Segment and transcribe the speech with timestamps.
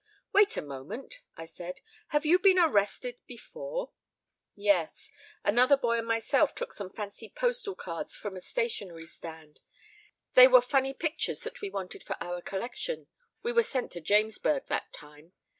[0.33, 1.81] "Wait a moment," I said.
[2.07, 3.91] "Have you been arrested before."
[4.55, 5.11] "Yes,
[5.43, 9.59] another boy and myself took some fancy postal cards from a stationery stand.
[10.33, 13.09] They were funny pictures that we wanted for our collection.
[13.43, 15.33] We were sent to Jamesburg that time.